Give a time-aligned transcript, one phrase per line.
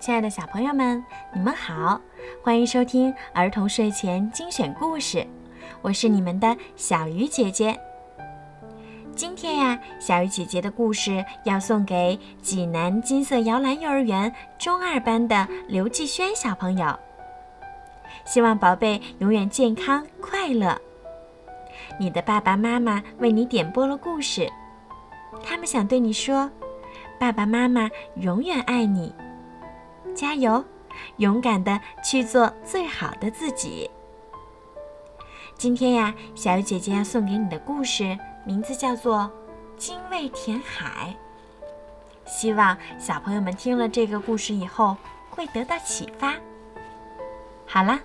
[0.00, 2.00] 亲爱的小朋友们，你们好，
[2.42, 5.26] 欢迎收听儿童睡前精选故事，
[5.82, 7.78] 我是你们的小鱼姐姐。
[9.14, 16.98] 今天呀，小鱼姐姐的故事要送给济南金色摇篮幼儿园中二班的刘继轩小朋友，
[18.24, 20.80] 希望宝贝永远健康快乐。
[21.98, 24.50] 你的爸爸妈妈为你点播了故事，
[25.44, 26.50] 他们想对你说
[27.20, 29.14] ：“爸爸妈妈永远爱你。”
[30.14, 30.64] 加油，
[31.16, 33.90] 勇敢的去做最好的自己。
[35.56, 39.30] 今天呀，小鱼姐姐要送给你的故事名字叫做
[39.78, 41.14] 《精卫填海》。
[42.30, 44.96] 希望小朋友们听了这个故事以后
[45.28, 46.34] 会得到启发。
[47.66, 47.98] 好了，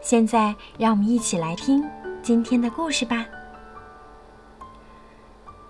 [0.00, 1.88] 现在让我们一起来听
[2.22, 3.26] 今天的故事吧。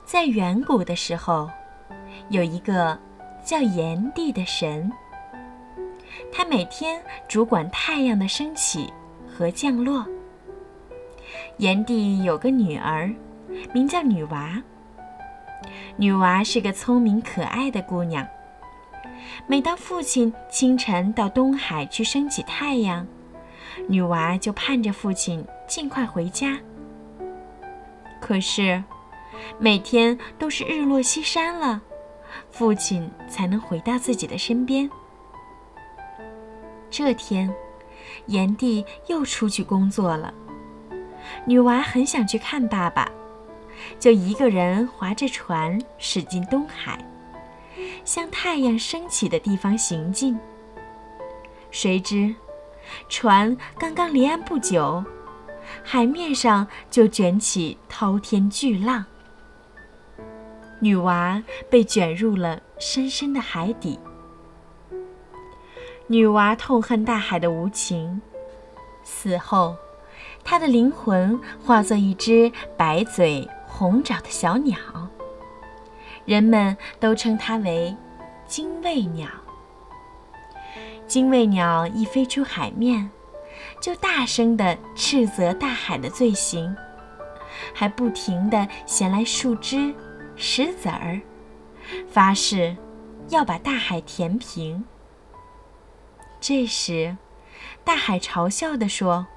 [0.04, 1.48] 在远古的时候，
[2.28, 2.98] 有一个
[3.44, 4.92] 叫炎帝的神。
[6.30, 8.92] 他每天主管太阳的升起
[9.26, 10.06] 和降落。
[11.56, 13.12] 炎帝有个女儿，
[13.72, 14.62] 名叫女娃。
[15.96, 18.26] 女娃是个聪明可爱的姑娘。
[19.46, 23.06] 每当父亲清晨到东海去升起太阳，
[23.88, 26.58] 女娃就盼着父亲尽快回家。
[28.20, 28.82] 可是，
[29.58, 31.80] 每天都是日落西山了，
[32.50, 34.90] 父亲才能回到自己的身边。
[36.92, 37.52] 这天，
[38.26, 40.32] 炎帝又出去工作了。
[41.46, 43.10] 女娃很想去看爸爸，
[43.98, 47.02] 就一个人划着船驶进东海，
[48.04, 50.38] 向太阳升起的地方行进。
[51.70, 52.34] 谁知，
[53.08, 55.02] 船刚刚离岸不久，
[55.82, 59.06] 海面上就卷起滔天巨浪，
[60.78, 63.98] 女娃被卷入了深深的海底。
[66.08, 68.20] 女娃痛恨大海的无情，
[69.02, 69.76] 死后，
[70.44, 74.76] 她的灵魂化作一只白嘴红爪的小鸟。
[76.24, 77.96] 人们都称它为
[78.46, 79.28] 精卫鸟。
[81.06, 83.10] 精卫鸟一飞出海面，
[83.80, 86.74] 就大声地斥责大海的罪行，
[87.74, 89.94] 还不停地衔来树枝、
[90.36, 91.20] 石子儿，
[92.08, 92.76] 发誓
[93.28, 94.84] 要把大海填平。
[96.42, 97.16] 这时，
[97.84, 99.28] 大海嘲笑地说：“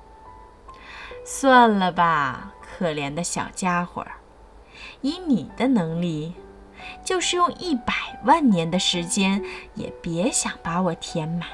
[1.23, 4.03] 算了吧，可怜的小家伙，
[5.01, 6.33] 以你的能力，
[7.03, 7.93] 就是用一百
[8.23, 9.43] 万年的时间，
[9.75, 11.47] 也别想把我填满。”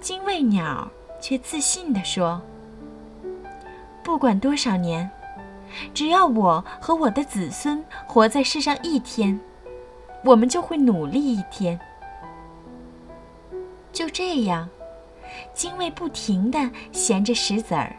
[0.00, 2.40] 精卫鸟却自信地说
[4.02, 5.10] ：“不管多少年，
[5.92, 9.38] 只要我和我的子孙活在世上一天，
[10.24, 11.78] 我们就会努力一天。”
[13.92, 14.68] 就这样，
[15.52, 17.94] 精卫不停地衔着石子儿，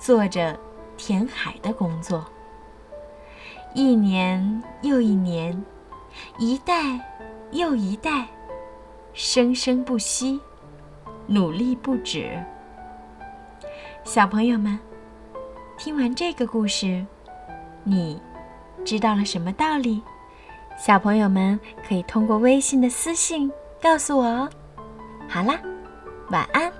[0.00, 0.58] 做着
[0.96, 2.24] 填海的工作。
[3.74, 5.64] 一年又一年，
[6.38, 6.98] 一代
[7.50, 8.26] 又一代，
[9.12, 10.40] 生生不息，
[11.26, 12.42] 努力不止。
[14.04, 14.78] 小朋友们，
[15.76, 17.04] 听完这个故事，
[17.84, 18.20] 你
[18.84, 20.00] 知道了什么道理？
[20.78, 23.50] 小朋友们可以通过微信的私信
[23.82, 24.48] 告诉我哦。
[25.28, 25.60] 好啦，
[26.30, 26.72] 晚安。